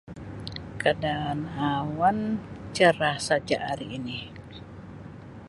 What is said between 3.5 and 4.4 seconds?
hari ini